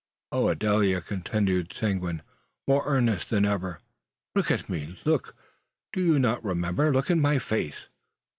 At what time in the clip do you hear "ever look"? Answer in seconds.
3.45-4.49